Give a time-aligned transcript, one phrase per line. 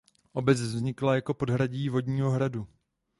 [0.33, 2.67] Obec vznikla jako podhradí vodního hradu.